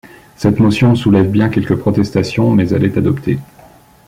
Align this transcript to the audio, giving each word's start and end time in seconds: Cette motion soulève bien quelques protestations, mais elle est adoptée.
Cette 0.35 0.59
motion 0.59 0.95
soulève 0.95 1.29
bien 1.29 1.49
quelques 1.49 1.75
protestations, 1.77 2.49
mais 2.49 2.69
elle 2.69 2.85
est 2.85 2.97
adoptée. 2.97 3.37